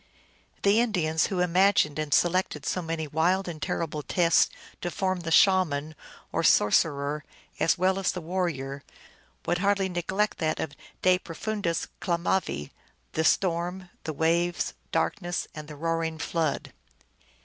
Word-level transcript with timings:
The 0.63 0.79
Indians, 0.79 1.27
who 1.27 1.41
imagined 1.41 1.99
and 1.99 2.11
selected 2.11 2.65
so 2.65 2.81
many 2.81 3.05
wild 3.07 3.47
and 3.47 3.61
terrible 3.61 4.01
tests 4.01 4.49
to 4.81 4.89
form 4.89 5.19
the 5.19 5.29
Shaman, 5.29 5.93
or 6.31 6.41
sor 6.43 6.71
cerer, 6.71 7.21
as 7.59 7.77
well 7.77 7.99
as 7.99 8.11
the 8.11 8.19
warrior, 8.19 8.81
would 9.45 9.59
hardly 9.59 9.89
neglect 9.89 10.39
that 10.39 10.59
of 10.59 10.71
de 11.03 11.19
profundis 11.19 11.85
clamavi, 11.99 12.71
the 13.11 13.23
storm, 13.23 13.91
the 14.03 14.13
waves, 14.13 14.73
darkness, 14.91 15.47
and 15.53 15.67
the 15.67 15.75
roaring 15.75 16.17
flood. 16.17 16.73